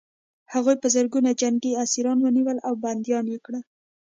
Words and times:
هغوی 0.53 0.75
په 0.81 0.87
زرګونه 0.95 1.31
جنګي 1.41 1.71
اسیران 1.83 2.17
ونیول 2.21 2.57
او 2.67 2.73
بندیان 2.83 3.25
یې 3.33 3.39
کړل 3.45 3.63